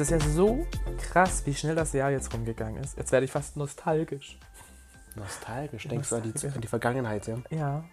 [0.00, 0.66] ist ja so
[0.98, 2.96] krass, wie schnell das Jahr jetzt rumgegangen ist.
[2.96, 4.38] Jetzt werde ich fast nostalgisch.
[5.16, 7.38] Nostalgisch, denkst du an die, an die Vergangenheit, ja?
[7.50, 7.84] Ja.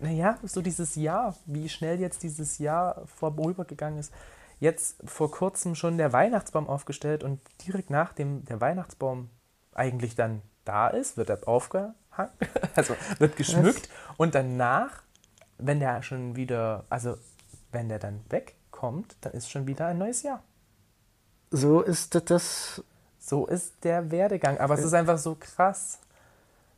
[0.00, 4.12] Naja, so dieses Jahr, wie schnell jetzt dieses Jahr vorübergegangen ist.
[4.60, 9.30] Jetzt vor kurzem schon der Weihnachtsbaum aufgestellt und direkt nachdem der Weihnachtsbaum
[9.74, 11.94] eigentlich dann da ist, wird er aufgehangen,
[12.76, 15.02] also wird geschmückt und danach,
[15.58, 17.16] wenn der schon wieder, also
[17.72, 20.44] wenn der dann wegkommt, dann ist schon wieder ein neues Jahr.
[21.52, 22.82] So ist das.
[23.20, 24.58] So ist der Werdegang.
[24.58, 26.00] Aber es ist einfach so krass.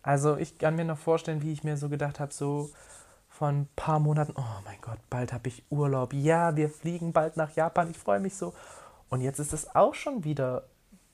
[0.03, 2.69] Also ich kann mir noch vorstellen, wie ich mir so gedacht habe, so
[3.31, 6.13] von ein paar Monaten, oh mein Gott, bald habe ich Urlaub.
[6.13, 7.91] Ja, wir fliegen bald nach Japan.
[7.91, 8.53] Ich freue mich so.
[9.09, 10.65] Und jetzt ist es auch schon wieder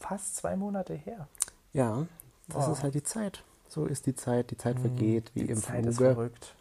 [0.00, 1.28] fast zwei Monate her.
[1.72, 2.06] Ja,
[2.48, 2.72] das oh.
[2.72, 3.44] ist halt die Zeit.
[3.68, 4.50] So ist die Zeit.
[4.50, 5.88] Die Zeit hm, vergeht wie die im Zeit Fluge.
[5.90, 6.54] ist verrückt.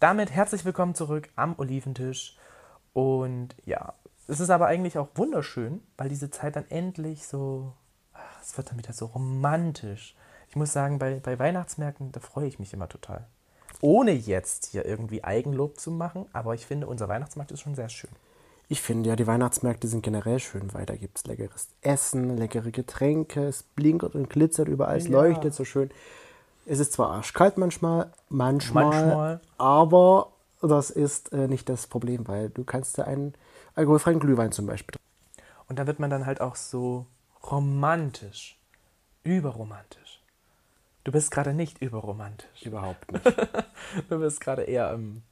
[0.00, 2.36] Damit herzlich willkommen zurück am Oliventisch.
[2.92, 3.94] Und ja,
[4.28, 7.72] es ist aber eigentlich auch wunderschön, weil diese Zeit dann endlich so,
[8.42, 10.14] es wird dann wieder so romantisch.
[10.48, 13.26] Ich muss sagen, bei, bei Weihnachtsmärkten, da freue ich mich immer total.
[13.80, 17.88] Ohne jetzt hier irgendwie Eigenlob zu machen, aber ich finde, unser Weihnachtsmarkt ist schon sehr
[17.88, 18.10] schön.
[18.68, 22.72] Ich finde ja, die Weihnachtsmärkte sind generell schön, weil da gibt es leckeres Essen, leckere
[22.72, 25.12] Getränke, es blinkert und glitzert überall, es ja.
[25.12, 25.90] leuchtet so schön.
[26.64, 29.40] Es ist zwar arschkalt manchmal, manchmal, manchmal.
[29.56, 33.34] aber das ist äh, nicht das Problem, weil du kannst da einen
[33.76, 34.98] alkoholfreien Glühwein zum Beispiel.
[35.68, 37.06] Und da wird man dann halt auch so
[37.50, 38.58] romantisch,
[39.22, 40.20] überromantisch.
[41.04, 42.62] Du bist gerade nicht überromantisch.
[42.62, 43.24] Überhaupt nicht.
[44.08, 45.22] du bist gerade eher im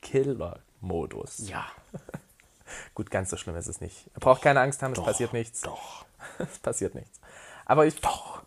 [0.00, 1.48] Killer-Modus.
[1.48, 1.66] Ja.
[2.94, 4.12] Gut, ganz so schlimm ist es nicht.
[4.14, 5.60] Braucht keine Angst haben, es passiert nichts.
[5.62, 6.06] Doch.
[6.38, 7.20] es passiert nichts.
[7.64, 8.42] Aber ich, doch,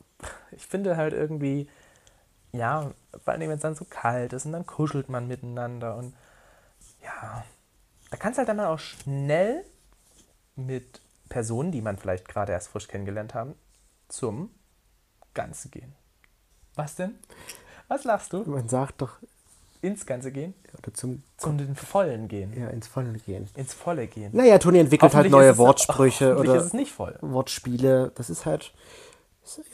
[0.52, 1.70] ich finde halt irgendwie,
[2.52, 2.92] ja,
[3.24, 6.16] vor allem wenn es dann so kalt ist und dann kuschelt man miteinander und
[7.04, 7.44] ja,
[8.12, 9.64] da kann es halt dann auch schnell
[10.56, 13.56] mit Personen, die man vielleicht gerade erst frisch kennengelernt haben,
[14.10, 14.52] zum
[15.34, 15.94] Ganze gehen.
[16.76, 17.16] Was denn?
[17.88, 18.44] Was lachst du?
[18.44, 19.18] Man sagt doch.
[19.82, 20.54] Ins Ganze gehen?
[20.78, 22.54] Oder zum, zum, den Vollen gehen.
[22.56, 23.50] Ja, ins Volle gehen.
[23.56, 24.30] Ins Volle gehen.
[24.34, 27.18] Naja, Toni entwickelt halt neue Wortsprüche oder ist es nicht voll.
[27.22, 28.12] Wortspiele.
[28.16, 28.74] Das ist halt.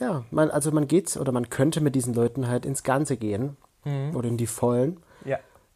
[0.00, 3.56] Ja, man, also man geht oder man könnte mit diesen Leuten halt ins Ganze gehen.
[3.84, 4.16] Mhm.
[4.16, 5.02] Oder in die Vollen.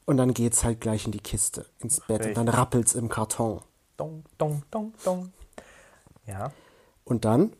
[0.05, 2.21] Und dann geht's halt gleich in die Kiste, ins Bett.
[2.21, 2.37] Richtig.
[2.37, 3.61] Und dann rappelt's im Karton.
[3.97, 5.33] Dong, dong, dong, dong.
[6.27, 6.53] Ja.
[7.05, 7.53] Und dann?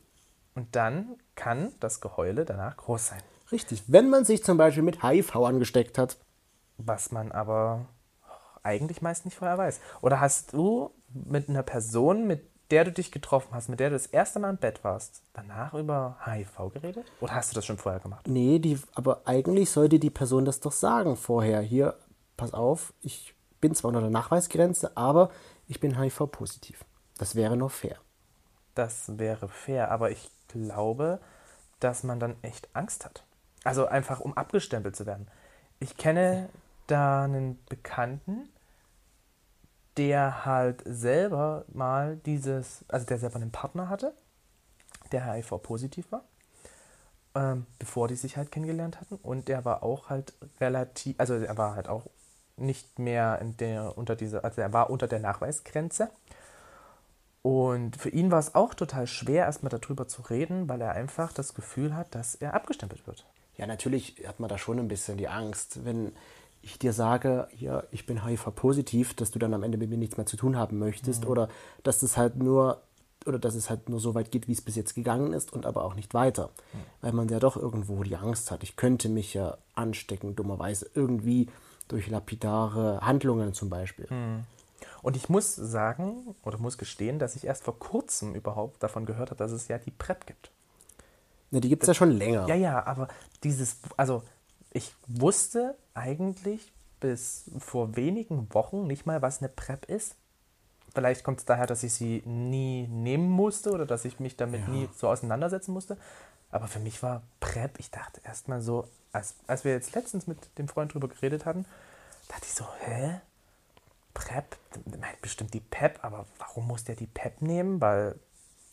[0.55, 3.23] Und dann kann das Geheule danach groß sein.
[3.51, 3.85] Richtig.
[3.87, 6.19] Wenn man sich zum Beispiel mit HIV angesteckt hat.
[6.79, 7.87] Was man aber
[8.63, 9.81] eigentlich meist nicht vorher weiß.
[10.01, 13.97] Oder hast du mit einer Person, mit der du dich getroffen hast, mit der du
[13.97, 17.05] das erste Mal im Bett warst, danach über HIV geredet?
[17.21, 18.27] Oder hast du das schon vorher gemacht?
[18.27, 21.61] Nee, die, aber eigentlich sollte die Person das doch sagen vorher.
[21.61, 21.95] Hier,
[22.37, 25.31] pass auf, ich bin zwar unter der Nachweisgrenze, aber
[25.69, 26.85] ich bin HIV-positiv.
[27.19, 27.97] Das wäre nur fair.
[28.75, 31.21] Das wäre fair, aber ich glaube,
[31.81, 33.25] dass man dann echt Angst hat.
[33.65, 35.29] Also einfach, um abgestempelt zu werden.
[35.79, 36.49] Ich kenne
[36.87, 38.49] da einen Bekannten,
[39.97, 44.15] der halt selber mal dieses, also der selber einen Partner hatte,
[45.13, 46.25] der HIV-positiv war,
[47.35, 49.17] ähm, bevor die sich halt kennengelernt hatten.
[49.17, 52.07] Und der war auch halt relativ, also er war halt auch
[52.63, 56.11] nicht mehr der, unter dieser, also er war unter der Nachweisgrenze.
[57.43, 61.33] Und für ihn war es auch total schwer, erstmal darüber zu reden, weil er einfach
[61.33, 63.27] das Gefühl hat, dass er abgestempelt wird.
[63.57, 66.13] Ja, natürlich hat man da schon ein bisschen die Angst, wenn
[66.63, 70.17] ich dir sage, ja, ich bin HIV-positiv, dass du dann am Ende mit mir nichts
[70.17, 71.31] mehr zu tun haben möchtest mhm.
[71.31, 71.49] oder
[71.83, 72.81] dass es halt nur
[73.27, 75.65] oder dass es halt nur so weit geht, wie es bis jetzt gegangen ist und
[75.67, 76.51] aber auch nicht weiter.
[76.73, 76.79] Mhm.
[77.01, 81.49] Weil man ja doch irgendwo die Angst hat, ich könnte mich ja anstecken, dummerweise irgendwie
[81.93, 84.07] durch lapidare Handlungen zum Beispiel.
[84.11, 84.45] Mhm.
[85.03, 89.31] Und ich muss sagen oder muss gestehen, dass ich erst vor kurzem überhaupt davon gehört
[89.31, 90.51] habe, dass es ja die PrEP gibt.
[91.51, 92.49] Ne, die gibt es ja schon länger.
[92.49, 93.09] Ja, ja, aber
[93.45, 94.23] dieses, also
[94.73, 100.17] ich wusste eigentlich bis vor wenigen Wochen nicht mal, was eine PrEP ist.
[100.95, 104.63] Vielleicht kommt es daher, dass ich sie nie nehmen musste oder dass ich mich damit
[104.63, 104.69] ja.
[104.69, 105.99] nie so auseinandersetzen musste.
[106.51, 110.39] Aber für mich war PrEP, ich dachte erstmal so, als, als wir jetzt letztens mit
[110.59, 111.65] dem Freund drüber geredet hatten,
[112.29, 113.21] dachte ich so, hä?
[114.15, 114.57] PrEP?
[114.99, 117.81] Meint bestimmt die PEP, aber warum muss der die PEP nehmen?
[117.81, 118.19] Weil,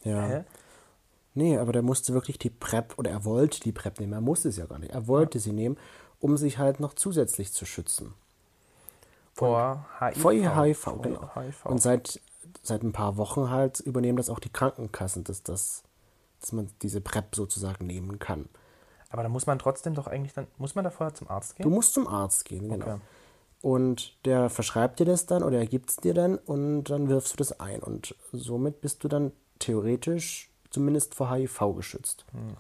[0.04, 0.22] ja.
[0.28, 0.44] Hä?
[1.34, 4.50] Nee, aber der musste wirklich die PrEP, oder er wollte die PrEP nehmen, er musste
[4.50, 4.94] es ja gar nicht.
[4.94, 5.44] Er wollte ja.
[5.44, 5.78] sie nehmen,
[6.20, 8.14] um sich halt noch zusätzlich zu schützen.
[9.34, 10.22] Vor HIV.
[10.22, 11.36] Vor HIV, genau.
[11.36, 11.66] HIV.
[11.66, 12.20] Und seit,
[12.62, 15.84] seit ein paar Wochen halt übernehmen das auch die Krankenkassen, dass, das,
[16.42, 18.50] dass man diese PrEP sozusagen nehmen kann.
[19.10, 21.64] Aber da muss man trotzdem doch eigentlich dann, muss man da vorher zum Arzt gehen?
[21.64, 22.86] Du musst zum Arzt gehen, genau.
[22.86, 23.00] Okay.
[23.62, 27.34] Und der verschreibt dir das dann oder er gibt es dir dann und dann wirfst
[27.34, 27.82] du das ein.
[27.82, 32.26] Und somit bist du dann theoretisch zumindest vor HIV geschützt.
[32.32, 32.56] Hm.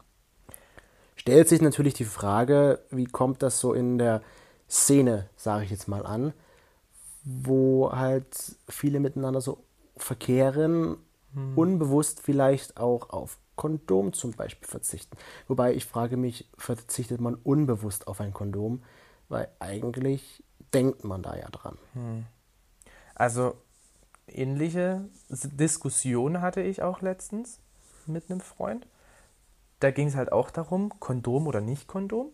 [1.15, 4.21] Stellt sich natürlich die Frage, wie kommt das so in der
[4.69, 6.33] Szene, sage ich jetzt mal an,
[7.23, 9.63] wo halt viele miteinander so
[9.97, 10.97] verkehren,
[11.33, 11.57] hm.
[11.57, 15.17] unbewusst vielleicht auch auf Kondom zum Beispiel verzichten.
[15.49, 18.83] Wobei ich frage mich, verzichtet man unbewusst auf ein Kondom?
[19.27, 21.77] Weil eigentlich denkt man da ja dran.
[21.91, 22.25] Hm.
[23.15, 23.57] Also
[24.27, 27.59] ähnliche Diskussion hatte ich auch letztens
[28.05, 28.87] mit einem Freund.
[29.81, 32.29] Da ging es halt auch darum, Kondom oder nicht Kondom.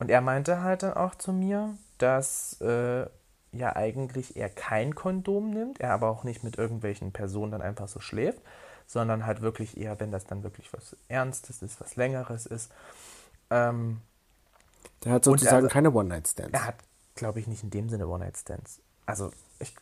[0.00, 3.06] Und er meinte halt dann auch zu mir, dass äh,
[3.52, 7.86] ja eigentlich er kein Kondom nimmt, er aber auch nicht mit irgendwelchen Personen dann einfach
[7.86, 8.42] so schläft,
[8.90, 12.72] sondern halt wirklich eher, wenn das dann wirklich was Ernstes ist, was Längeres ist.
[13.48, 14.00] Ähm,
[15.04, 16.52] der hat sozusagen er, keine One-Night-Stands.
[16.52, 16.74] Er hat,
[17.14, 18.80] glaube ich, nicht in dem Sinne One-Night-Stands.
[19.06, 19.76] Also, ich,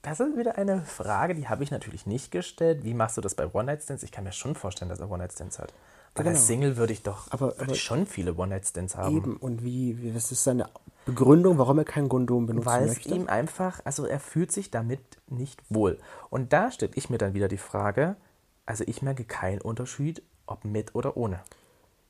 [0.00, 2.84] das ist wieder eine Frage, die habe ich natürlich nicht gestellt.
[2.84, 4.02] Wie machst du das bei One-Night-Stands?
[4.02, 5.74] Ich kann mir schon vorstellen, dass er One-Night-Stands hat.
[6.16, 6.36] Weil genau.
[6.36, 9.16] als Single würde ich doch aber, aber ich schon viele One-Night-Stands haben.
[9.16, 10.68] Eben, und wie, wie, was ist seine
[11.04, 13.10] Begründung, warum er kein Kondom benutzen Weil möchte?
[13.10, 15.98] Weil es ihm einfach, also er fühlt sich damit nicht wohl.
[16.30, 18.16] Und da stelle ich mir dann wieder die Frage,
[18.64, 21.40] also ich merke keinen Unterschied, ob mit oder ohne.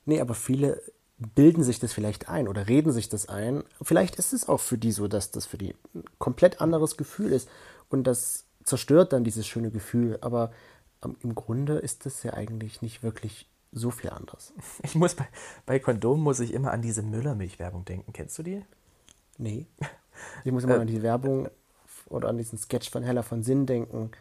[0.04, 0.80] Nee, aber viele
[1.18, 3.64] bilden sich das vielleicht ein oder reden sich das ein.
[3.82, 7.32] Vielleicht ist es auch für die so, dass das für die ein komplett anderes Gefühl
[7.32, 7.48] ist
[7.88, 10.18] und das zerstört dann dieses schöne Gefühl.
[10.20, 10.52] Aber
[11.04, 14.52] ähm, im Grunde ist das ja eigentlich nicht wirklich so viel anders.
[14.82, 15.28] Ich muss bei,
[15.66, 18.12] bei Kondom muss ich immer an diese Müllermilch-Werbung denken.
[18.12, 18.64] Kennst du die?
[19.38, 19.66] Nee.
[20.44, 21.50] Ich muss immer äh, an die Werbung
[22.08, 24.12] oder an diesen Sketch von Hella von Sinn denken.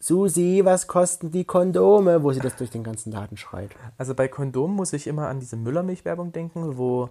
[0.00, 2.24] Susi, was kosten die Kondome?
[2.24, 3.70] Wo sie das durch den ganzen Laden schreit.
[3.96, 7.10] Also bei Kondom muss ich immer an diese Müllermilch-Werbung denken, wo,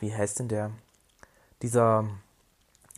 [0.00, 0.72] wie heißt denn der?
[1.62, 2.08] Dieser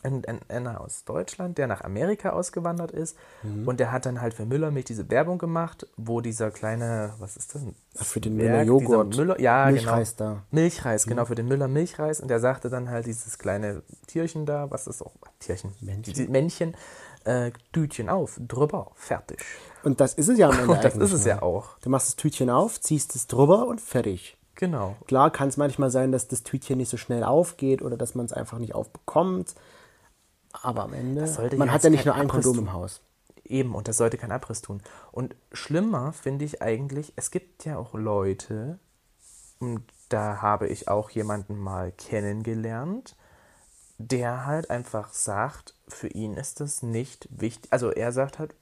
[0.03, 3.17] ein, ein, einer aus Deutschland, der nach Amerika ausgewandert ist.
[3.43, 3.67] Mhm.
[3.67, 7.55] Und der hat dann halt für Müllermilch diese Werbung gemacht, wo dieser kleine, was ist
[7.55, 7.63] das?
[7.99, 9.15] Ach, für den Müller Joghurt.
[9.15, 10.29] Müller, ja, Milchreis genau.
[10.31, 10.43] da.
[10.51, 11.27] Milchreis, genau, mhm.
[11.27, 12.19] für den Müller Milchreis.
[12.21, 16.75] Und der sagte dann halt dieses kleine Tierchen da, was ist auch, Tierchen, Männchen, Männchen
[17.23, 19.39] äh, Tütchen auf, drüber, fertig.
[19.83, 21.77] Und das ist es ja am Ende Und das ist es ja auch.
[21.79, 24.37] Du machst das Tütchen auf, ziehst es drüber und fertig.
[24.55, 24.95] Genau.
[25.07, 28.25] Klar kann es manchmal sein, dass das Tütchen nicht so schnell aufgeht oder dass man
[28.25, 29.55] es einfach nicht aufbekommt.
[30.53, 33.01] Aber am Ende, man hat ja nicht nur ein Kondom im Haus.
[33.43, 34.81] Eben, und das sollte kein Abriss tun.
[35.11, 38.79] Und schlimmer finde ich eigentlich, es gibt ja auch Leute,
[39.59, 43.15] und da habe ich auch jemanden mal kennengelernt,
[43.97, 47.71] der halt einfach sagt, für ihn ist das nicht wichtig.
[47.71, 48.55] Also er sagt halt,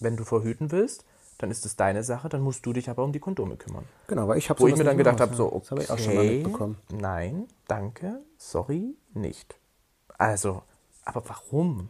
[0.00, 1.04] wenn du verhüten willst,
[1.38, 3.84] dann ist es deine Sache, dann musst du dich aber um die Kondome kümmern.
[4.06, 5.90] Genau, weil ich habe Wo ich mir dann gedacht habe, so, okay, das habe ich
[5.90, 6.78] auch schon mal mitbekommen.
[6.92, 9.56] Nein, danke, sorry, nicht.
[10.18, 10.62] Also,
[11.04, 11.88] aber warum?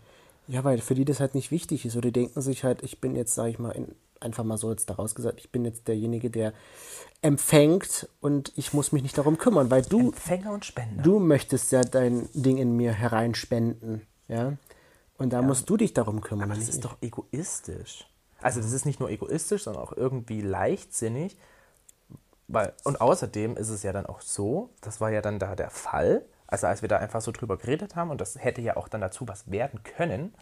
[0.48, 1.96] Ja, weil für die das halt nicht wichtig ist.
[1.96, 4.70] Oder die denken sich halt, ich bin jetzt, sage ich mal, in, einfach mal so
[4.70, 6.52] jetzt daraus gesagt, ich bin jetzt derjenige, der
[7.20, 10.08] empfängt und ich muss mich nicht darum kümmern, weil du.
[10.08, 11.02] Empfänger und Spender.
[11.02, 14.06] Du möchtest ja dein Ding in mir hereinspenden.
[14.28, 14.54] Ja.
[15.18, 16.50] Und da ja, musst du dich darum kümmern.
[16.50, 18.08] Aber das ist doch egoistisch.
[18.40, 21.36] Also das ist nicht nur egoistisch, sondern auch irgendwie leichtsinnig.
[22.48, 25.70] Weil, und außerdem ist es ja dann auch so, das war ja dann da der
[25.70, 28.88] Fall, also als wir da einfach so drüber geredet haben, und das hätte ja auch
[28.88, 30.34] dann dazu was werden können,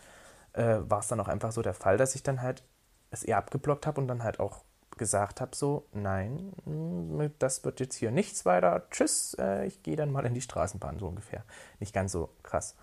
[0.52, 2.64] äh, war es dann auch einfach so der Fall, dass ich dann halt
[3.12, 4.64] es eher abgeblockt habe und dann halt auch
[4.96, 9.96] gesagt habe, so, nein, mm, das wird jetzt hier nichts weiter, tschüss, äh, ich gehe
[9.96, 11.44] dann mal in die Straßenbahn, so ungefähr.
[11.78, 12.74] Nicht ganz so krass.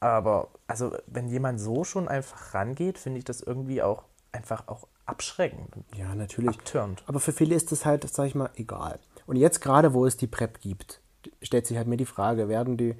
[0.00, 4.86] Aber, also, wenn jemand so schon einfach rangeht, finde ich das irgendwie auch einfach auch
[5.06, 5.74] abschreckend.
[5.96, 6.50] Ja, natürlich.
[6.50, 7.02] Abturnt.
[7.06, 9.00] Aber für viele ist das halt, sag ich mal, egal.
[9.26, 11.00] Und jetzt gerade, wo es die PrEP gibt,
[11.42, 12.94] stellt sich halt mir die Frage, werden die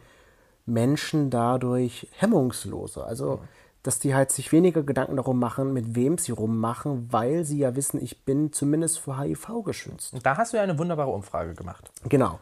[0.66, 3.06] Menschen dadurch hemmungsloser?
[3.06, 3.40] Also,
[3.82, 7.74] dass die halt sich weniger Gedanken darum machen, mit wem sie rummachen, weil sie ja
[7.76, 10.14] wissen, ich bin zumindest vor HIV geschützt.
[10.14, 11.90] Und da hast du ja eine wunderbare Umfrage gemacht.
[12.08, 12.38] Genau.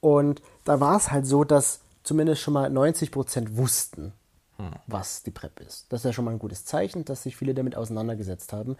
[0.00, 4.12] Und da war es halt so, dass zumindest schon mal 90 Prozent wussten,
[4.56, 4.70] hm.
[4.86, 5.92] was die PrEP ist.
[5.92, 8.76] Das ist ja schon mal ein gutes Zeichen, dass sich viele damit auseinandergesetzt haben.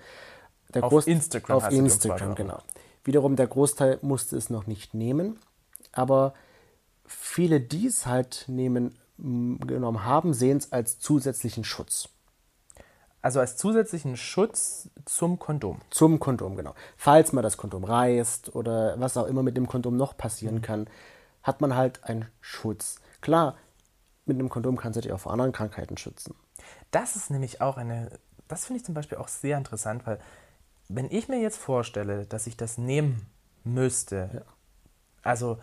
[0.75, 1.57] Der auf Groß Instagram.
[1.57, 2.59] Auf Instagram, genau.
[3.05, 5.39] Wiederum der Großteil musste es noch nicht nehmen
[5.93, 6.35] aber
[7.07, 12.09] viele, die es halt nehmen, genommen haben, sehen es als zusätzlichen Schutz.
[13.21, 15.81] Also als zusätzlichen Schutz zum Kondom.
[15.91, 16.75] Zum Kondom, genau.
[16.97, 20.63] Falls man das Kondom reißt oder was auch immer mit dem Kondom noch passieren mhm.
[20.63, 20.91] kann,
[21.43, 23.01] hat man halt einen Schutz.
[23.21, 23.57] Klar,
[24.25, 26.35] mit einem Kondom kann es dich auch vor anderen Krankheiten schützen.
[26.91, 28.11] Das ist nämlich auch eine,
[28.47, 30.21] das finde ich zum Beispiel auch sehr interessant, weil
[30.89, 33.27] wenn ich mir jetzt vorstelle, dass ich das nehmen
[33.65, 34.43] müsste, ja.
[35.23, 35.59] also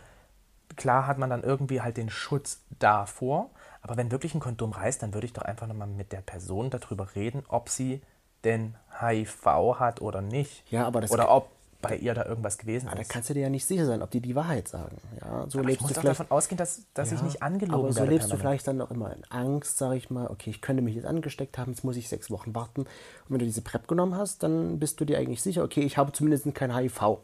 [0.76, 3.50] klar hat man dann irgendwie halt den Schutz davor,
[3.82, 6.70] aber wenn wirklich ein Kondom reißt, dann würde ich doch einfach nochmal mit der Person
[6.70, 8.02] darüber reden, ob sie
[8.44, 9.46] denn HIV
[9.80, 10.64] hat oder nicht.
[10.72, 11.50] Ja, aber das oder ob
[11.82, 13.10] bei ihr da irgendwas gewesen da ist.
[13.10, 14.98] kannst du dir ja nicht sicher sein, ob die die Wahrheit sagen.
[15.22, 17.44] Ja, so Aber ich lebst muss du vielleicht davon ausgehen, dass, dass ich Ja, nicht
[17.44, 18.12] angelogen Aber so werde.
[18.12, 18.42] lebst du permanent.
[18.64, 20.26] vielleicht dann noch immer in Angst, sag ich mal.
[20.28, 22.82] Okay, ich könnte mich jetzt angesteckt haben, jetzt muss ich sechs Wochen warten.
[22.82, 22.88] Und
[23.30, 26.12] wenn du diese PrEP genommen hast, dann bist du dir eigentlich sicher, okay, ich habe
[26.12, 27.20] zumindest kein HIV.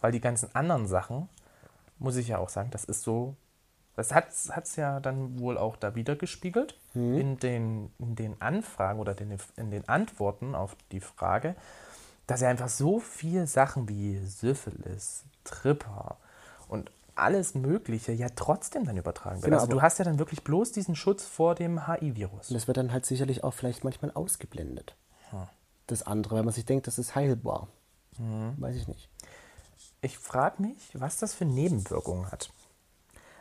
[0.00, 1.28] Weil die ganzen anderen Sachen,
[1.98, 3.36] muss ich ja auch sagen, das ist so.
[3.96, 8.98] Das hat es ja dann wohl auch da wieder gespiegelt in, den, in den Anfragen
[8.98, 11.54] oder den, in den Antworten auf die Frage,
[12.26, 16.16] dass ja einfach so viele Sachen wie Syphilis, Tripper
[16.66, 19.50] und alles Mögliche ja trotzdem dann übertragen werden.
[19.50, 22.50] Genau, also du hast ja dann wirklich bloß diesen Schutz vor dem HIV-Virus.
[22.50, 24.96] Und das wird dann halt sicherlich auch vielleicht manchmal ausgeblendet.
[25.86, 27.68] Das andere, weil man sich denkt, das ist heilbar.
[28.56, 29.08] Weiß ich nicht.
[30.04, 32.50] Ich frage mich, was das für Nebenwirkungen hat.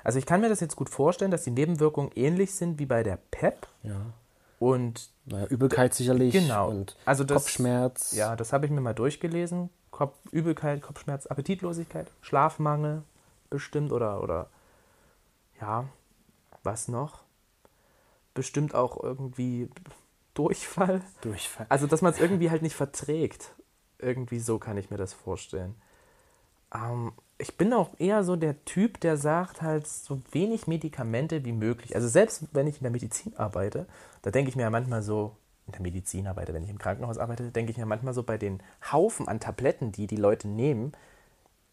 [0.02, 3.04] Also ich kann mir das jetzt gut vorstellen, dass die Nebenwirkungen ähnlich sind wie bei
[3.04, 4.00] der PEP Ja.
[4.60, 6.70] und Naja, Übelkeit sicherlich Genau.
[6.70, 8.14] und Also das- Kopfschmerz.
[8.14, 9.70] ja, das habe ich mir mal durchgelesen.
[9.92, 13.04] Kopf, Übelkeit, Kopfschmerz, Appetitlosigkeit, Schlafmangel
[13.50, 14.50] bestimmt oder oder
[15.60, 15.86] ja,
[16.64, 17.24] was noch?
[18.34, 19.70] Bestimmt auch irgendwie
[20.34, 21.02] Durchfall.
[21.22, 21.66] Durchfall.
[21.70, 23.54] Also, dass man es irgendwie halt nicht verträgt.
[24.00, 25.76] Irgendwie so kann ich mir das vorstellen.
[26.74, 31.52] Ähm, ich bin auch eher so der Typ, der sagt halt so wenig Medikamente wie
[31.52, 31.96] möglich.
[31.96, 33.86] Also selbst wenn ich in der Medizin arbeite,
[34.22, 37.18] da denke ich mir ja manchmal so, in der Medizin arbeite, wenn ich im Krankenhaus
[37.18, 38.62] arbeite, denke ich mir manchmal so bei den
[38.92, 40.92] Haufen an Tabletten, die die Leute nehmen,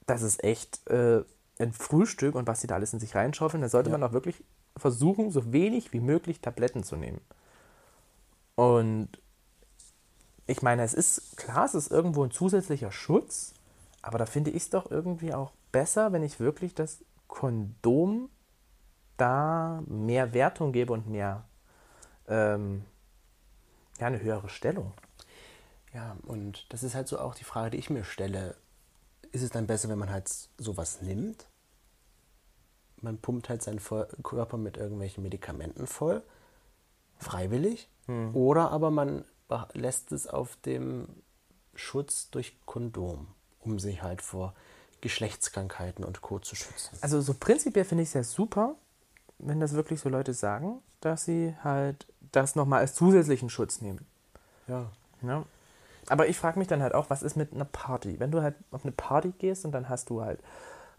[0.06, 1.22] das ist echt äh,
[1.58, 3.98] ein Frühstück und was sie da alles in sich reinschaufeln, da sollte Ja.
[3.98, 4.42] man auch wirklich
[4.76, 7.20] versuchen, so wenig wie möglich Tabletten zu nehmen.
[8.54, 9.08] Und
[10.46, 13.54] ich meine, es ist klar, es ist irgendwo ein zusätzlicher Schutz,
[14.02, 18.28] aber da finde ich es doch irgendwie auch besser, wenn ich wirklich das Kondom
[19.16, 21.44] da mehr Wertung gebe und mehr,
[22.26, 22.84] ähm,
[23.98, 24.92] ja, eine höhere Stellung.
[25.92, 28.56] Ja, und das ist halt so auch die Frage, die ich mir stelle.
[29.32, 30.28] Ist es dann besser, wenn man halt
[30.58, 31.46] sowas nimmt?
[33.02, 36.22] Man pumpt halt seinen Körper mit irgendwelchen Medikamenten voll,
[37.18, 37.88] freiwillig.
[38.34, 39.24] Oder aber man
[39.72, 41.08] lässt es auf dem
[41.74, 43.28] Schutz durch Kondom,
[43.60, 44.54] um sich halt vor
[45.00, 46.38] Geschlechtskrankheiten und Co.
[46.38, 46.98] zu schützen.
[47.00, 48.74] Also so prinzipiell finde ich es ja super,
[49.38, 54.06] wenn das wirklich so Leute sagen, dass sie halt das nochmal als zusätzlichen Schutz nehmen.
[54.68, 54.86] Ja.
[55.22, 55.44] Ja.
[56.08, 58.18] Aber ich frage mich dann halt auch, was ist mit einer Party?
[58.18, 60.40] Wenn du halt auf eine Party gehst und dann hast du halt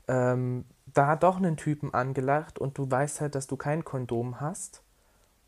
[0.08, 4.82] ähm, da doch einen Typen angelacht und du weißt halt, dass du kein Kondom hast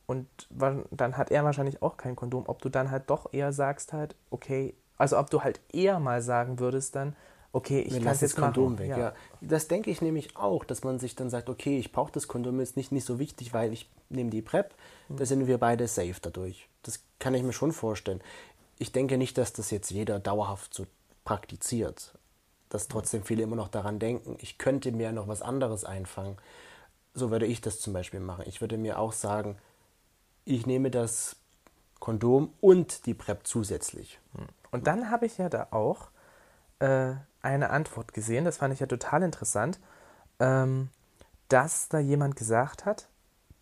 [0.05, 3.93] und dann hat er wahrscheinlich auch kein Kondom, ob du dann halt doch eher sagst
[3.93, 7.15] halt, okay, also ob du halt eher mal sagen würdest dann,
[7.51, 8.79] okay, ich kann jetzt das Kondom machen.
[8.79, 8.89] weg.
[8.89, 9.13] Ja.
[9.41, 12.59] Das denke ich nämlich auch, dass man sich dann sagt, okay, ich brauche das Kondom
[12.59, 14.73] jetzt nicht, nicht so wichtig, weil ich nehme die PrEP,
[15.09, 16.67] da sind wir beide safe dadurch.
[16.81, 18.21] Das kann ich mir schon vorstellen.
[18.79, 20.87] Ich denke nicht, dass das jetzt jeder dauerhaft so
[21.25, 22.17] praktiziert.
[22.69, 26.37] Dass trotzdem viele immer noch daran denken, ich könnte mir noch was anderes einfangen.
[27.13, 28.45] So würde ich das zum Beispiel machen.
[28.47, 29.57] Ich würde mir auch sagen,
[30.45, 31.35] ich nehme das
[32.03, 34.19] Kondom und die PrEP zusätzlich.
[34.71, 36.09] Und dann habe ich ja da auch
[36.79, 39.79] äh, eine Antwort gesehen, das fand ich ja total interessant,
[40.41, 40.89] ähm,
[41.47, 43.07] dass da jemand gesagt hat,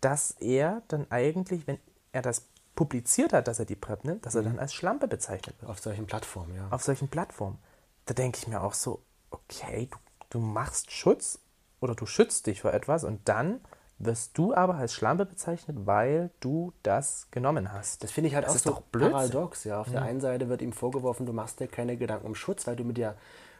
[0.00, 1.78] dass er dann eigentlich, wenn
[2.10, 5.54] er das publiziert hat, dass er die PrEP nimmt, dass er dann als Schlampe bezeichnet
[5.60, 5.70] wird.
[5.70, 6.66] Auf solchen Plattformen, ja.
[6.70, 7.60] Auf solchen Plattformen.
[8.06, 9.98] Da denke ich mir auch so, okay, du,
[10.30, 11.38] du machst Schutz
[11.78, 13.60] oder du schützt dich vor etwas und dann
[14.04, 18.02] wirst du aber als Schlampe bezeichnet, weil du das genommen hast.
[18.02, 19.64] Das finde ich halt Das auch so paradox.
[19.64, 19.80] Ja.
[19.80, 22.76] Auf der einen Seite wird ihm vorgeworfen, du machst dir keine Gedanken um Schutz, weil
[22.76, 23.16] du mit, dir,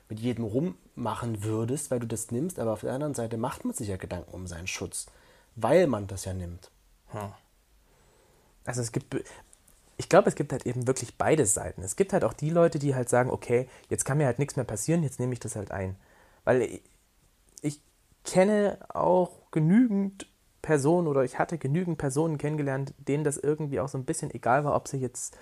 [0.09, 2.59] mit jedem rummachen würdest, weil du das nimmst.
[2.59, 5.07] Aber auf der anderen Seite macht man sich ja Gedanken um seinen Schutz,
[5.55, 6.71] weil man das ja nimmt.
[8.65, 9.17] Also es gibt,
[9.97, 11.83] ich glaube, es gibt halt eben wirklich beide Seiten.
[11.83, 14.57] Es gibt halt auch die Leute, die halt sagen, okay, jetzt kann mir halt nichts
[14.57, 15.97] mehr passieren, jetzt nehme ich das halt ein.
[16.45, 16.81] Weil
[17.61, 17.81] ich
[18.25, 20.27] kenne auch genügend
[20.63, 24.65] Personen oder ich hatte genügend Personen kennengelernt, denen das irgendwie auch so ein bisschen egal
[24.65, 25.37] war, ob sie jetzt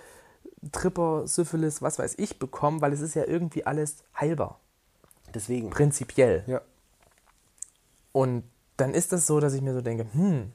[0.71, 4.59] Tripper, Syphilis, was weiß ich bekommen, weil es ist ja irgendwie alles heilbar,
[5.33, 5.69] Deswegen.
[5.69, 6.43] prinzipiell.
[6.47, 6.61] Ja.
[8.11, 8.43] Und
[8.77, 10.51] dann ist das so, dass ich mir so denke, hm,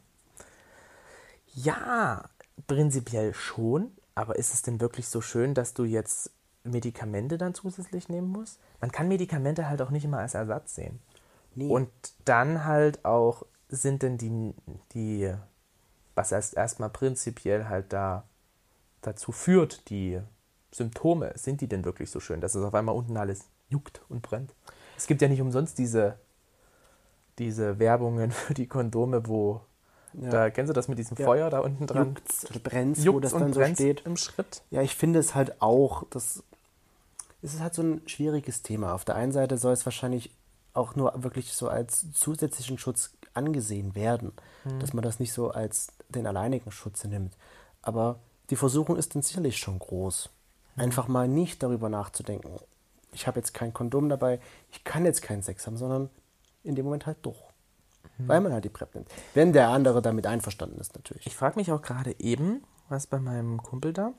[1.55, 2.29] ja,
[2.67, 6.31] prinzipiell schon, aber ist es denn wirklich so schön, dass du jetzt
[6.65, 8.59] Medikamente dann zusätzlich nehmen musst?
[8.81, 11.01] Man kann Medikamente halt auch nicht immer als Ersatz sehen.
[11.55, 11.69] Nee.
[11.69, 11.89] Und
[12.25, 14.55] dann halt auch, sind denn die,
[14.93, 15.35] die
[16.15, 18.25] was erst erstmal prinzipiell halt da
[19.03, 20.21] dazu führt, die
[20.73, 24.23] Symptome, sind die denn wirklich so schön, dass es auf einmal unten alles juckt und
[24.23, 24.55] brennt?
[24.97, 26.19] Es gibt ja nicht umsonst diese,
[27.39, 29.61] diese Werbungen für die Kondome, wo
[30.15, 30.31] Ja.
[30.31, 31.27] Da kennst du das mit diesem Ja.
[31.27, 32.09] Feuer da unten dran?
[32.09, 34.07] Juckt's oder brennt's, wo das und dann so steht.
[34.07, 34.63] im Schritt.
[34.71, 36.43] Ja, ich finde es halt auch, das
[37.43, 38.95] es ist halt so ein schwieriges Thema.
[38.95, 40.31] Auf der einen Seite soll es wahrscheinlich
[40.77, 44.33] auch nur wirklich so als zusätzlichen Schutz angesehen werden,
[44.79, 47.37] dass man das nicht so als den alleinigen Schutz nimmt.
[47.83, 48.19] Aber
[48.51, 50.31] die Versuchung ist dann sicherlich schon groß.
[50.77, 52.59] Einfach mal nicht darüber nachzudenken,
[53.13, 54.41] ich habe jetzt kein Kondom dabei,
[54.71, 56.11] ich kann jetzt keinen Sex haben, sondern
[56.63, 57.47] in dem Moment halt doch.
[58.19, 59.11] Weil man halt die PrEP nimmt.
[59.35, 61.27] Wenn der andere damit einverstanden ist, natürlich.
[61.27, 64.13] Ich frage mich auch gerade eben, was bei meinem Kumpel da,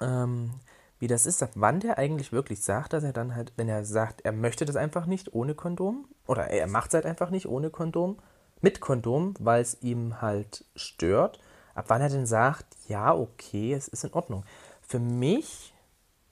[0.00, 0.52] ähm,
[0.98, 3.84] wie das ist, ab wann der eigentlich wirklich sagt, dass er dann halt, wenn er
[3.84, 7.46] sagt, er möchte das einfach nicht ohne Kondom, oder er macht es halt einfach nicht
[7.46, 8.18] ohne Kondom,
[8.60, 11.38] mit Kondom, weil es ihm halt stört,
[11.74, 14.44] ab wann er denn sagt, ja, okay, es ist in Ordnung.
[14.82, 15.72] Für mich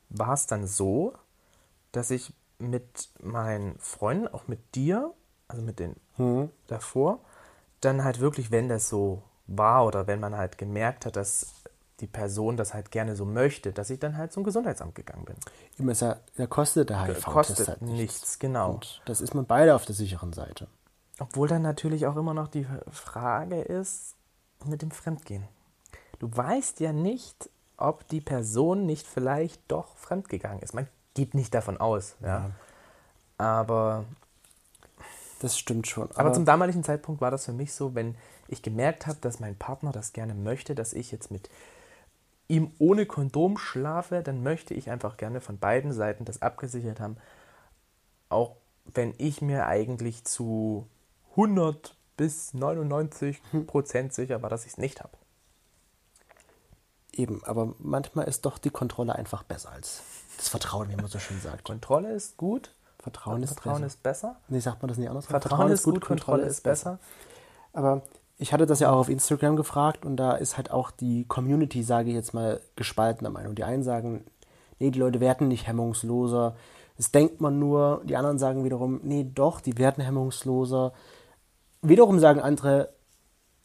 [0.08, 1.12] war es dann so,
[1.92, 5.12] dass ich mit meinen Freunden, auch mit dir,
[5.46, 5.94] also mit den
[6.66, 7.20] davor,
[7.80, 11.62] dann halt wirklich, wenn das so war oder wenn man halt gemerkt hat, dass
[12.00, 15.36] die Person das halt gerne so möchte, dass ich dann halt zum Gesundheitsamt gegangen bin.
[15.78, 18.74] Ihm ist ja, da kostet der HIV-Test Kostet halt nichts, genau.
[18.74, 20.68] Und das ist man beide auf der sicheren Seite.
[21.18, 24.14] Obwohl dann natürlich auch immer noch die Frage ist
[24.64, 25.44] mit dem Fremdgehen.
[26.18, 27.48] Du weißt ja nicht,
[27.78, 30.74] ob die Person nicht vielleicht doch fremdgegangen ist.
[30.74, 32.50] Man geht nicht davon aus, ja.
[33.38, 34.04] Aber
[35.40, 36.08] Das stimmt schon.
[36.14, 38.14] Aber zum damaligen Zeitpunkt war das für mich so, wenn
[38.48, 41.50] ich gemerkt habe, dass mein Partner das gerne möchte, dass ich jetzt mit
[42.48, 47.16] ihm ohne Kondom schlafe, dann möchte ich einfach gerne von beiden Seiten das abgesichert haben.
[48.28, 50.86] Auch wenn ich mir eigentlich zu
[51.30, 55.16] 100 bis 99 Prozent sicher war, dass ich es nicht habe.
[57.12, 60.02] Eben, aber manchmal ist doch die Kontrolle einfach besser als
[60.36, 61.64] das Vertrauen, wie man so schön sagt.
[61.64, 63.86] Kontrolle ist gut, Vertrauen ist Vertrauen besser.
[63.86, 64.36] ist besser.
[64.48, 65.26] Nee, sagt man das nicht anders?
[65.26, 66.98] Vertrauen, ist gut, Kontrolle ist besser.
[67.72, 68.02] Aber
[68.38, 71.82] ich hatte das ja auch auf Instagram gefragt und da ist halt auch die Community,
[71.82, 73.54] sage ich jetzt mal, gespaltener Meinung.
[73.54, 74.24] Die einen sagen,
[74.78, 76.54] nee, die Leute werden nicht hemmungsloser.
[76.98, 78.02] Das denkt man nur.
[78.04, 80.92] Die anderen sagen wiederum, nee, doch, die werden hemmungsloser.
[81.80, 82.90] Wiederum sagen andere,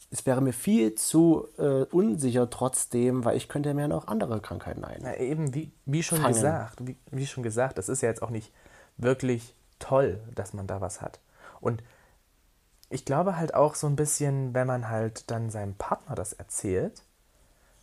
[0.10, 4.86] es wäre mir viel zu äh, unsicher trotzdem, weil ich könnte mir noch andere Krankheiten
[4.86, 5.00] ein.
[5.04, 6.34] Na, eben, wie, wie schon Fangen.
[6.34, 8.54] gesagt, wie, wie schon gesagt, das ist ja jetzt auch nicht
[8.98, 11.20] wirklich toll, dass man da was hat.
[11.60, 11.84] Und
[12.92, 17.04] ich glaube halt auch so ein bisschen, wenn man halt dann seinem Partner das erzählt,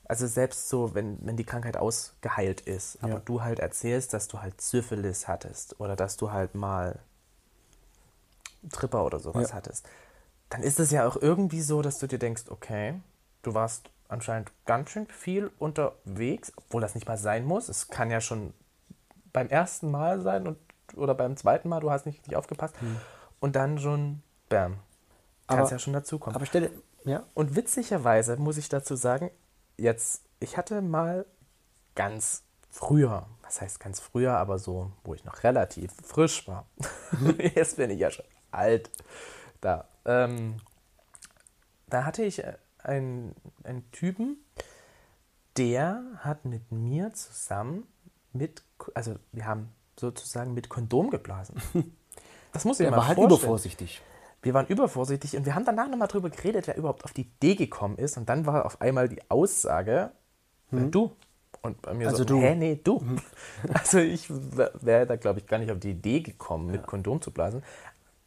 [0.04, 3.22] also selbst so, wenn, wenn die Krankheit ausgeheilt ist, aber Ja.
[3.24, 6.98] du halt erzählst, dass du halt Syphilis hattest oder dass du halt mal
[8.72, 9.54] Tripper oder sowas Ja.
[9.56, 9.86] hattest,
[10.48, 13.00] dann ist es ja auch irgendwie so, dass du dir denkst, okay,
[13.42, 17.68] du warst anscheinend ganz schön viel unterwegs, obwohl das nicht mal sein muss.
[17.68, 18.54] Es kann ja schon
[19.32, 20.58] beim ersten Mal sein und,
[20.96, 22.74] oder beim zweiten Mal, du hast nicht richtig aufgepasst.
[23.40, 24.78] Und dann schon, bam,
[25.48, 26.36] kann es ja schon dazukommen.
[26.36, 26.70] Aber stell dir,
[27.04, 29.30] ja, Und witzigerweise muss ich dazu sagen,
[29.76, 31.26] jetzt, ich hatte mal
[31.94, 36.66] ganz früher, was heißt ganz früher, aber so, wo ich noch relativ frisch war.
[37.54, 38.90] jetzt bin ich ja schon alt.
[39.60, 40.58] Da, ähm,
[41.88, 43.34] da hatte ich äh, einen,
[43.64, 44.36] einen Typen,
[45.56, 47.86] der hat mit mir zusammen
[48.32, 48.62] mit,
[48.94, 51.56] also wir haben sozusagen mit Kondom geblasen.
[52.50, 53.40] Das muss ich der mir mal war halt vorstellen.
[53.40, 54.02] übervorsichtig.
[54.42, 57.54] Wir waren übervorsichtig und wir haben danach nochmal drüber geredet, wer überhaupt auf die Idee
[57.56, 58.16] gekommen ist.
[58.16, 60.12] Und dann war auf einmal die Aussage,
[60.72, 61.12] äh, du.
[61.62, 62.40] Und bei mir Also so, du.
[62.40, 63.02] hä, nee, du.
[63.74, 67.32] Also ich wäre da, glaube ich, gar nicht auf die Idee gekommen, mit Kondom zu
[67.32, 67.64] blasen.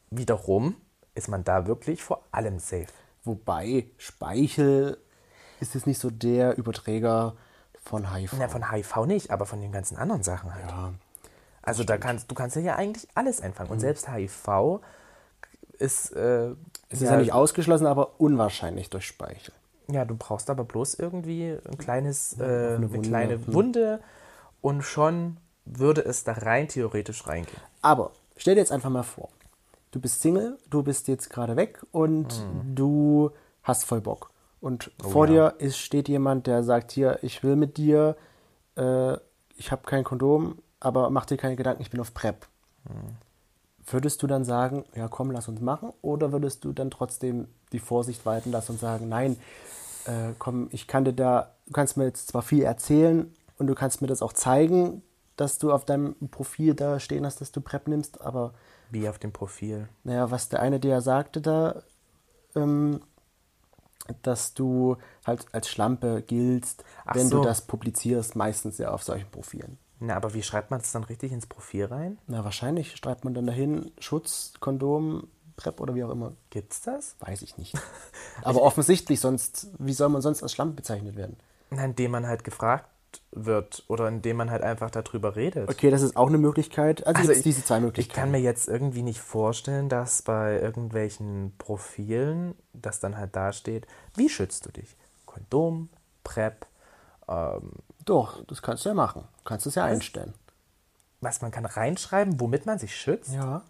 [0.09, 0.75] Wiederum
[1.15, 2.87] ist man da wirklich vor allem safe.
[3.23, 4.97] Wobei Speichel
[5.59, 7.35] ist jetzt nicht so der Überträger
[7.83, 8.33] von HIV.
[8.39, 10.69] Ja, von HIV nicht, aber von den ganzen anderen Sachen halt.
[10.69, 10.93] Ja.
[11.61, 13.69] also da kannst du kannst ja eigentlich alles einfangen.
[13.69, 13.73] Mhm.
[13.73, 14.81] Und selbst HIV
[15.81, 16.51] ist, äh,
[16.89, 19.53] Es ist ja nicht ausgeschlossen, aber unwahrscheinlich durch Speichel.
[19.91, 23.53] Ja, du brauchst aber bloß irgendwie ein kleines, äh, eine eine, Wunde, kleine hm.
[23.53, 23.99] Wunde
[24.61, 27.61] und schon würde es da rein theoretisch reingehen.
[27.81, 29.29] Aber stell dir jetzt einfach mal vor,
[29.91, 33.31] du bist Single, du bist jetzt gerade weg und du
[33.63, 34.31] hast voll Bock.
[34.61, 38.15] Und vor dir ist, steht jemand, der sagt hier, ich will mit dir,
[38.77, 39.13] äh,
[39.57, 42.47] ich habe kein Kondom, aber mach dir keine Gedanken, ich bin auf PrEP.
[43.93, 45.91] Würdest du dann sagen, ja komm, lass uns machen?
[46.01, 49.37] Oder würdest du dann trotzdem die Vorsicht walten lassen und sagen, nein,
[50.05, 53.75] äh, komm, ich kann dir da, du kannst mir jetzt zwar viel erzählen und du
[53.75, 55.03] kannst mir das auch zeigen,
[55.37, 58.53] dass du auf deinem Profil da stehen hast, dass du PrEP nimmst, aber
[58.89, 59.87] Wie auf dem Profil.
[60.03, 61.81] naja, was der eine dir sagte da,
[62.55, 63.01] ähm,
[64.23, 67.37] dass du halt als Schlampe giltst, Ach wenn so.
[67.37, 69.77] du das publizierst, meistens ja auf solchen Profilen.
[70.03, 72.17] Na, aber wie schreibt man es dann richtig ins Profil rein?
[72.27, 76.33] Na, wahrscheinlich schreibt man dann dahin Schutz, Kondom, PrEP oder wie auch immer.
[76.49, 77.15] Gibt's das?
[77.19, 77.75] Weiß ich nicht.
[78.43, 81.37] Aber offensichtlich, sonst, wie soll man sonst als Schlampe bezeichnet werden?
[81.69, 82.87] Na, Indem man halt gefragt
[83.31, 85.69] wird oder indem man halt einfach darüber redet.
[85.69, 87.05] Okay, das ist auch eine Möglichkeit.
[87.05, 88.19] Also, Also ich- diese zwei Ich Möglichkeiten.
[88.19, 93.85] kann mir jetzt irgendwie nicht vorstellen, dass bei irgendwelchen Profilen, das dann halt dasteht,
[94.15, 94.95] wie schützt du dich?
[95.27, 95.89] Kondom,
[96.23, 96.65] PrEP,
[97.31, 97.71] ähm,
[98.05, 99.23] Doch, das kannst du ja machen.
[99.39, 100.33] Du kannst es ja einstellen.
[101.21, 103.61] was man kann reinschreiben, womit man sich schützt, Ja.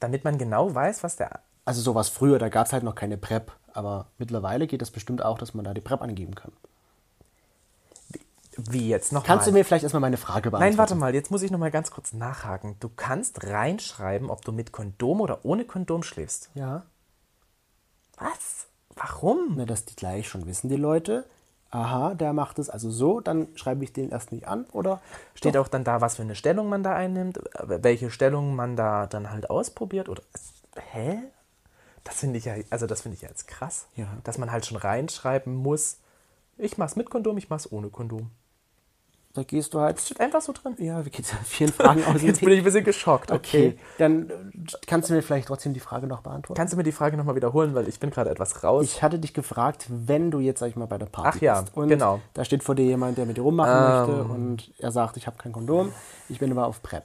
[0.00, 1.40] damit man genau weiß, was der.
[1.66, 3.52] Also sowas früher, da gab es halt noch keine PrEP.
[3.74, 6.52] Aber mittlerweile geht das bestimmt auch, dass man da die PrEP angeben kann.
[8.56, 9.52] Wie jetzt noch Kannst mal.
[9.52, 10.70] du mir vielleicht erstmal meine Frage beantworten?
[10.72, 12.74] Nein, warte mal, jetzt muss ich noch mal ganz kurz nachhaken.
[12.80, 16.50] Du kannst reinschreiben, ob du mit Kondom oder ohne Kondom schläfst.
[16.54, 16.84] Ja.
[18.16, 18.66] Was?
[18.96, 19.54] Warum?
[19.56, 21.24] Na, dass die gleich schon wissen, die Leute.
[21.70, 25.02] Aha, der macht es also so, dann schreibe ich den erst nicht an oder
[25.34, 29.06] Steht auch dann da, was für eine Stellung man da einnimmt, welche Stellung man da
[29.06, 30.22] dann halt ausprobiert oder
[30.92, 31.18] hä?
[32.04, 34.06] Das finde ich ja, also das finde ich ja jetzt krass, Ja.
[34.24, 35.98] dass man halt schon reinschreiben muss.
[36.56, 38.30] Ich mach's mit Kondom, ich mach's ohne Kondom.
[39.38, 40.00] Da gehst du halt.
[40.00, 40.74] Steht einfach so drin.
[40.78, 41.32] Ja, wie geht's?
[41.44, 42.22] Vielen Fragen aus.
[42.22, 43.30] Jetzt bin ich ein bisschen geschockt.
[43.30, 43.68] Okay.
[43.68, 44.34] okay, dann äh,
[44.86, 46.58] kannst du mir vielleicht trotzdem die Frage noch beantworten.
[46.58, 48.84] Kannst du mir die Frage nochmal wiederholen, weil ich bin gerade etwas raus.
[48.84, 51.60] Ich hatte dich gefragt, wenn du jetzt, sag ich mal, bei der Party Ach ja,
[51.60, 52.20] bist und genau.
[52.34, 54.16] da steht vor dir jemand, der mit dir rummachen Ähm.
[54.16, 55.92] möchte und er sagt, ich habe kein Kondom,
[56.28, 57.04] ich bin aber auf PrEP.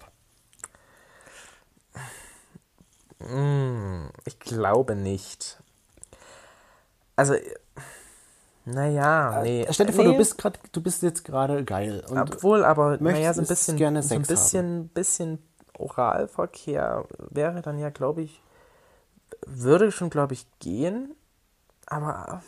[4.26, 5.60] Ich glaube nicht.
[7.15, 7.36] Also,
[8.65, 9.65] naja, nee.
[9.71, 10.12] Stell dir vor, nee.
[10.12, 13.78] du bist grad, du bist jetzt gerade geil und Obwohl, aber naja, so ein bisschen,
[13.78, 15.39] gerne so ein bisschen, bisschen
[15.78, 18.41] Oralverkehr wäre dann ja, glaube ich,
[19.45, 21.15] würde schon, glaube ich, gehen.
[21.88, 22.41] Aber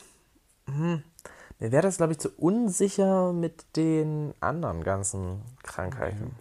[0.68, 1.04] hm,
[1.60, 6.36] mir wäre das, glaube ich, zu unsicher mit den anderen ganzen Krankheiten.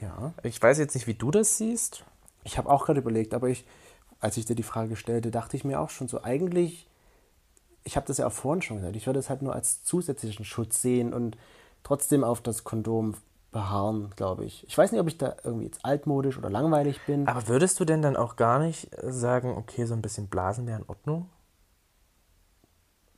[0.00, 2.04] ja, Ich weiß jetzt nicht, wie du das siehst.
[2.44, 3.66] ich habe auch gerade überlegt, aber ich,
[4.20, 6.88] als ich dir die Frage stellte, dachte ich mir auch schon so, eigentlich,
[7.84, 10.44] ich habe das ja auch vorhin schon gesagt, ich würde es halt nur als zusätzlichen
[10.44, 11.36] Schutz sehen und
[11.82, 13.14] trotzdem auf das Kondom
[13.52, 14.66] beharren, glaube ich.
[14.66, 17.28] Ich weiß nicht, ob ich da irgendwie jetzt altmodisch oder langweilig bin.
[17.28, 20.80] Aber würdest du denn dann auch gar nicht sagen, okay, so ein bisschen Blasen wäre
[20.80, 21.28] in Ordnung?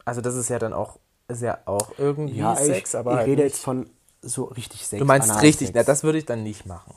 [0.05, 0.99] Also das ist ja dann auch,
[1.29, 3.55] ist ja auch irgendwie ja, Sex, ich, aber ich halt rede nicht.
[3.55, 3.89] jetzt von
[4.21, 5.01] so richtig Sex.
[5.01, 6.95] Du meinst richtig, na, das würde ich dann nicht machen.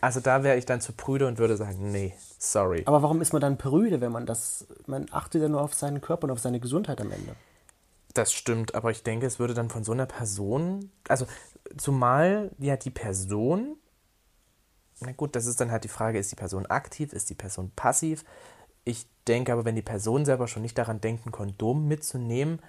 [0.00, 2.82] Also da wäre ich dann zu prüde und würde sagen, nee, sorry.
[2.86, 6.00] Aber warum ist man dann prüde, wenn man das, man achtet ja nur auf seinen
[6.00, 7.34] Körper und auf seine Gesundheit am Ende.
[8.14, 11.26] Das stimmt, aber ich denke, es würde dann von so einer Person, also
[11.76, 13.76] zumal ja die Person,
[15.00, 17.70] na gut, das ist dann halt die Frage, ist die Person aktiv, ist die Person
[17.76, 18.24] passiv?
[18.84, 22.60] Ich denke aber, wenn die Person selber schon nicht daran denkt, ein Kondom mitzunehmen,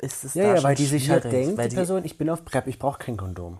[0.00, 2.18] ist es Ja, da ja, schon weil die sich halt denkt, weil die Person, ich
[2.18, 3.58] bin auf PrEP, ich brauche kein Kondom.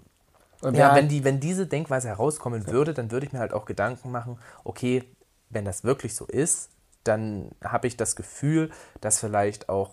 [0.62, 3.52] Und Ja, ja, wenn, die, wenn diese Denkweise herauskommen würde, dann würde ich mir halt
[3.52, 5.04] auch Gedanken machen, okay,
[5.50, 6.70] wenn das wirklich so ist,
[7.04, 8.70] dann habe ich das Gefühl,
[9.00, 9.90] dass vielleicht auch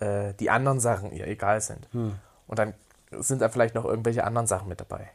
[0.00, 1.88] äh, die anderen Sachen ihr egal sind.
[1.92, 2.14] Hm.
[2.46, 2.74] Und dann
[3.10, 5.10] sind da vielleicht noch irgendwelche anderen Sachen mit dabei.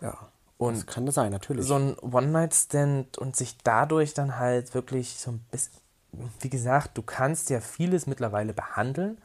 [0.00, 0.16] ja,
[0.58, 1.66] Und das kann das sein, natürlich.
[1.66, 5.74] so ein One-Night-Stand und sich dadurch dann halt wirklich so ein bisschen,
[6.40, 9.18] wie gesagt, du kannst ja vieles mittlerweile behandeln,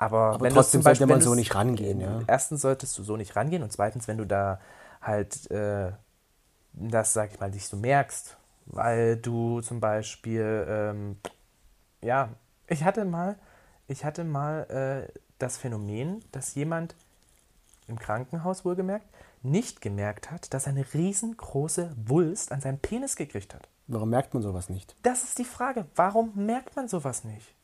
[0.00, 2.22] aber, Aber wenn trotzdem sollte man so nicht rangehen, ja.
[2.26, 4.58] Erstens solltest du so nicht rangehen und zweitens, wenn du da
[5.02, 5.92] halt äh,
[6.72, 11.16] das, sag ich mal, nicht so merkst, weil du zum Beispiel, ähm,
[12.00, 12.30] ja,
[12.66, 13.36] ich hatte mal,
[13.88, 16.94] ich hatte mal äh, das Phänomen, dass jemand
[17.86, 19.06] im Krankenhaus wohlgemerkt
[19.42, 23.68] nicht gemerkt hat, dass er eine riesengroße Wulst an seinem Penis gekriegt hat.
[23.86, 24.96] Warum merkt man sowas nicht?
[25.02, 25.84] Das ist die Frage.
[25.94, 27.54] Warum merkt man sowas nicht?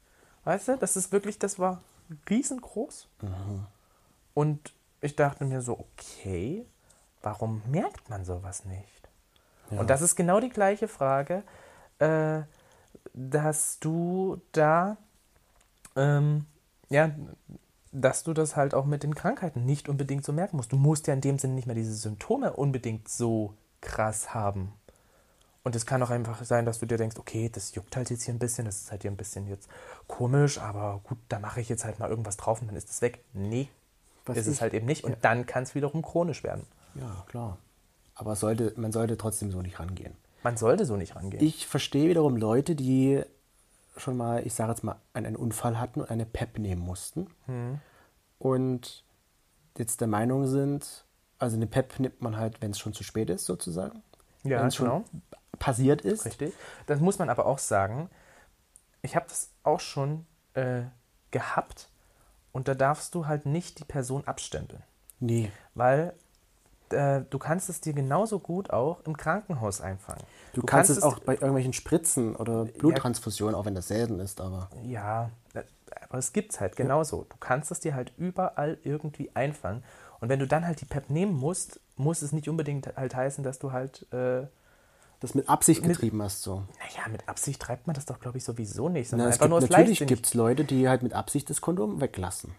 [0.45, 1.81] Weißt du, das ist wirklich, das war
[2.29, 3.09] riesengroß.
[4.35, 6.67] Und ich dachte mir so, okay,
[7.23, 9.09] warum merkt man sowas nicht?
[9.71, 11.43] Und das ist genau die gleiche Frage,
[11.99, 12.43] äh,
[13.15, 14.97] dass du da,
[15.97, 16.47] ähm,
[16.89, 17.11] ja,
[17.93, 20.73] dass du das halt auch mit den Krankheiten nicht unbedingt so merken musst.
[20.73, 24.73] Du musst ja in dem Sinne nicht mehr diese Symptome unbedingt so krass haben.
[25.67, 28.23] Und es kann auch einfach sein, dass du dir denkst, okay, das juckt halt jetzt
[28.23, 29.69] hier ein bisschen, das ist halt hier ein bisschen jetzt
[30.07, 33.03] komisch, aber gut, da mache ich jetzt halt mal irgendwas drauf und dann ist es
[33.03, 33.25] weg.
[33.33, 33.69] Nee,
[34.27, 35.03] Was ist es ich- halt eben nicht.
[35.03, 36.65] Und dann kann es wiederum chronisch werden.
[36.95, 37.59] Ja, klar.
[38.15, 40.13] Aber es sollte, man sollte trotzdem so nicht rangehen.
[40.45, 41.43] Man sollte so nicht rangehen.
[41.43, 43.25] Ich verstehe wiederum Leute, die
[43.97, 47.27] schon mal, ich sage jetzt mal, einen Unfall hatten und eine PEP nehmen mussten.
[47.47, 47.81] Hm.
[48.39, 49.03] Und
[49.77, 51.05] jetzt der Meinung sind,
[51.41, 54.05] also eine PEP nimmt man halt, wenn es schon zu spät ist, sozusagen.
[54.49, 55.05] Ja, wenn es schon genau.
[55.59, 56.25] passiert ist.
[56.25, 56.55] Richtig.
[56.87, 58.11] Das muss man aber auch sagen.
[59.03, 60.83] Ich habe das auch schon äh,
[61.31, 61.89] gehabt
[62.53, 64.83] und da darfst du halt nicht die Person abstempeln.
[65.21, 65.51] Nee.
[65.75, 66.15] Weil
[66.91, 70.23] äh, du kannst es dir genauso gut auch im Krankenhaus einfangen.
[70.53, 74.71] Du, kannst, es auch bei irgendwelchen Spritzen oder Bluttransfusionen, auch wenn das selten ist, aber.
[74.85, 75.63] Ja, äh,
[76.09, 77.27] aber es gibt es halt genauso.
[77.29, 79.83] Du kannst es dir halt überall irgendwie einfangen.
[80.21, 83.43] Und wenn du dann halt die PEP nehmen musst, muss es nicht unbedingt halt heißen,
[83.45, 84.11] dass du halt.
[84.13, 84.47] Äh,
[85.21, 86.57] das mit Absicht getrieben hast, so.
[86.79, 89.07] naja, mit Absicht treibt man das doch, glaube ich, sowieso nicht.
[89.07, 91.63] Na, Sondern es einfach gibt, nur natürlich gibt es Leute, die halt mit Absicht das
[91.63, 92.55] Kondom weglassen.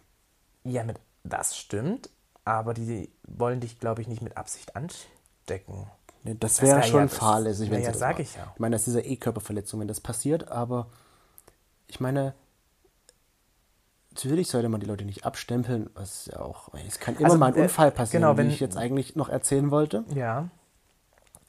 [0.63, 2.09] Ja, mit, das stimmt.
[2.45, 5.87] Aber die wollen dich, glaube ich, nicht mit Absicht anstecken.
[6.23, 8.35] Ne, Das Das wäre wär ja- schon das- fahrlässig, wenn na ja, das sag ich
[8.35, 8.51] ja.
[8.55, 10.87] Ich meine, das ist ja eh Körperverletzung, wenn das passiert, aber
[11.87, 12.33] ich meine,
[14.17, 17.47] natürlich sollte man die Leute nicht abstempeln, was ja auch, es kann immer Also, mal
[17.53, 20.03] ein äh, Unfall passieren, genau, wenn- wie ich jetzt eigentlich noch erzählen wollte.
[20.15, 20.49] Ja.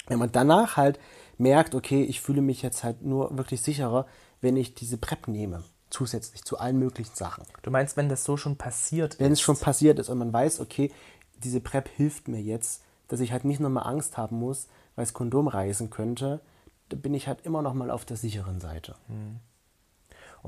[0.07, 0.98] Wenn man danach halt
[1.38, 4.07] merkt, okay, ich fühle mich jetzt halt nur wirklich sicherer,
[4.40, 7.44] wenn ich diese PrEP nehme, zusätzlich zu allen möglichen Sachen.
[7.62, 9.38] Du meinst, wenn das so schon passiert Wenn ist?
[9.38, 10.92] es schon passiert ist und man weiß, okay,
[11.42, 15.14] diese PrEP hilft mir jetzt, dass ich halt nicht nochmal Angst haben muss, weil das
[15.14, 16.40] Kondom reißen könnte,
[16.90, 18.94] da bin ich halt immer noch mal auf der sicheren Seite.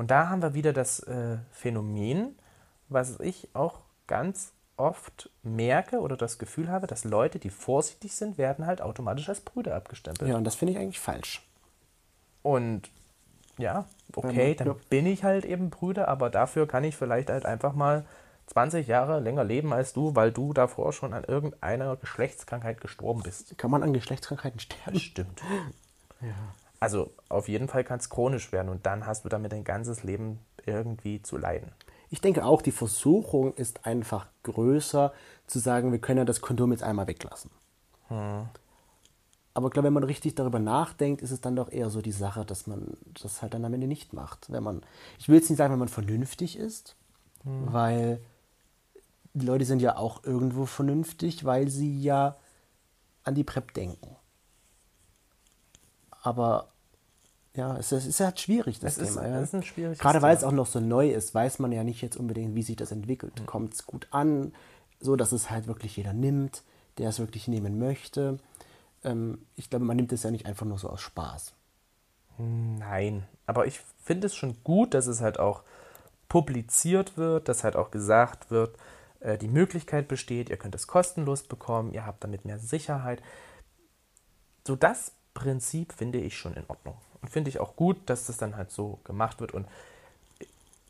[0.00, 2.34] Und da haben wir wieder das äh, Phänomen,
[2.88, 8.38] was ich auch ganz oft merke oder das Gefühl habe, dass Leute, die vorsichtig sind,
[8.38, 10.30] werden halt automatisch als Brüder abgestempelt.
[10.30, 11.46] Ja, und das finde ich eigentlich falsch.
[12.40, 12.90] Und
[13.58, 13.84] ja,
[14.16, 14.76] okay, dann Ja.
[14.88, 18.06] bin ich halt eben Brüder, aber dafür kann ich vielleicht halt einfach mal
[18.46, 23.58] 20 Jahre länger leben als du, weil du davor schon an irgendeiner Geschlechtskrankheit gestorben bist.
[23.58, 24.98] Kann man an Geschlechtskrankheiten sterben?
[24.98, 25.42] Stimmt.
[26.80, 30.02] Also auf jeden Fall kann es chronisch werden und dann hast du damit dein ganzes
[30.02, 31.72] Leben irgendwie zu leiden.
[32.08, 35.12] Ich denke auch, die Versuchung ist einfach größer,
[35.46, 37.50] zu sagen, wir können ja das Kondom jetzt einmal weglassen.
[39.52, 42.12] Aber ich glaube, wenn man richtig darüber nachdenkt, ist es dann doch eher so die
[42.12, 44.50] Sache, dass man das halt dann am Ende nicht macht.
[44.50, 44.82] Wenn man,
[45.18, 46.96] ich will jetzt nicht sagen, wenn man vernünftig ist,
[47.44, 48.20] weil
[49.34, 52.36] die Leute sind ja auch irgendwo vernünftig, weil sie ja
[53.24, 54.16] an die PrEP denken.
[56.22, 56.68] Aber
[57.54, 59.28] ja, es ist, es ist halt schwierig, das Es ist- Thema.
[59.28, 59.36] ja.
[59.40, 61.82] es ist ein schwieriges Gerade weil es auch noch so neu ist, weiß man ja
[61.84, 63.44] nicht jetzt unbedingt, wie sich das entwickelt.
[63.46, 64.54] Kommt es gut an,
[65.00, 66.62] so dass es halt wirklich jeder nimmt,
[66.98, 68.38] der es wirklich nehmen möchte.
[69.02, 71.54] Ähm, ich glaube, man nimmt es ja nicht einfach nur so aus Spaß.
[72.38, 75.62] Nein, aber ich finde es schon gut, dass es halt auch
[76.28, 78.76] publiziert wird, dass halt auch gesagt wird,
[79.20, 83.20] äh, die Möglichkeit besteht, ihr könnt es kostenlos bekommen, ihr habt damit mehr Sicherheit.
[84.66, 86.94] So das Prinzip finde ich schon in Ordnung.
[87.22, 89.52] Und finde ich auch gut, dass das dann halt so gemacht wird.
[89.52, 89.66] Und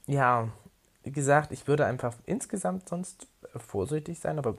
[0.07, 0.49] ja,
[1.05, 4.57] wie gesagt, ich würde einfach insgesamt sonst äh, vorsichtig sein, aber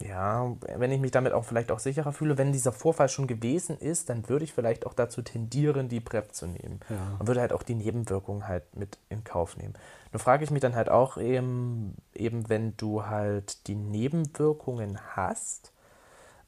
[0.00, 3.78] ja, wenn ich mich damit auch vielleicht auch sicherer fühle, wenn dieser Vorfall schon gewesen
[3.78, 6.80] ist, dann würde ich vielleicht auch dazu tendieren, die PrEP zu nehmen.
[6.90, 7.16] Ja.
[7.18, 9.72] Und würde halt auch die Nebenwirkungen halt mit in Kauf nehmen.
[10.12, 15.72] Nur frage ich mich dann halt auch eben, eben wenn du halt die Nebenwirkungen hast,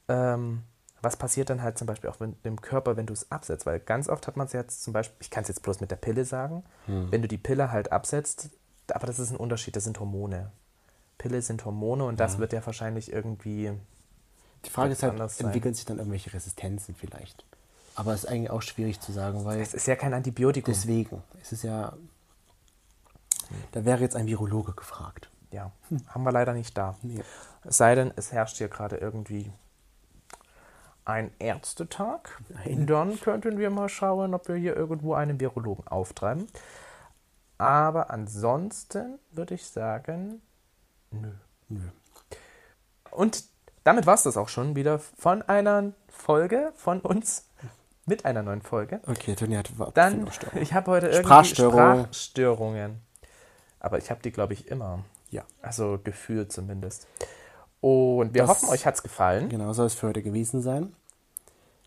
[0.09, 0.63] ähm,
[1.01, 3.65] was passiert dann halt zum Beispiel auch mit dem Körper, wenn du es absetzt?
[3.65, 5.91] Weil ganz oft hat man es jetzt zum Beispiel, ich kann es jetzt bloß mit
[5.91, 8.49] der Pille sagen, wenn du die Pille halt absetzt,
[8.91, 10.51] aber das ist ein Unterschied, das sind Hormone.
[11.17, 13.71] Pille sind Hormone und das wird ja wahrscheinlich irgendwie
[14.65, 17.45] Die Frage ist halt, entwickeln sich dann irgendwelche Resistenzen vielleicht?
[17.95, 20.73] Aber es ist eigentlich auch schwierig zu sagen, weil Es ist ja kein Antibiotikum.
[20.73, 21.93] deswegen, es ist ja,
[23.71, 25.29] da wäre jetzt ein Virologe gefragt.
[25.51, 25.71] ja,
[26.07, 26.95] haben wir leider nicht da.
[27.01, 27.21] Nee.
[27.65, 29.51] Es sei denn, es herrscht hier gerade irgendwie
[31.09, 32.39] ein Ärztetag.
[32.49, 32.85] Nein.
[32.87, 36.47] Dann könnten wir mal schauen, ob wir hier irgendwo einen Virologen auftreiben.
[37.57, 40.41] Aber ansonsten würde ich sagen,
[41.11, 41.31] nö.
[41.67, 41.81] Nö.
[43.11, 43.43] Und
[43.83, 47.45] damit war es das auch schon wieder von einer Folge von uns
[48.05, 49.01] mit einer neuen Folge.
[49.07, 51.99] Okay, Toni hat Dann, ich habe heute irgendwie Sprachstörungen.
[52.05, 53.01] Sprachstörungen.
[53.79, 54.99] Aber ich habe die, glaube ich, immer.
[55.29, 57.07] Ja, Also gefühlt zumindest.
[57.81, 59.47] Und wir Das- hoffen, euch hat es gefallen.
[59.49, 60.93] genau soll es für heute gewesen sein.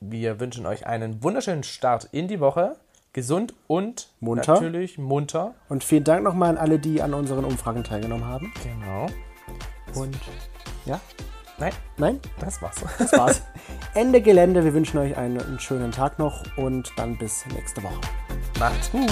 [0.04, 2.74] Wir wünschen euch einen wunderschönen Start in die Woche.
[3.12, 4.54] Gesund und Munter.
[4.54, 5.54] natürlich munter.
[5.68, 8.52] Und vielen Dank nochmal an alle, die an unseren Umfragen teilgenommen haben.
[8.64, 9.06] Genau.
[9.94, 10.18] Und
[10.86, 11.00] ja,
[11.58, 12.82] Nein, nein, das war's.
[12.98, 13.42] das war's.
[13.94, 14.64] Ende Gelände.
[14.64, 18.00] Wir wünschen euch einen, einen schönen Tag noch und dann bis nächste Woche.
[18.58, 19.08] Macht's gut.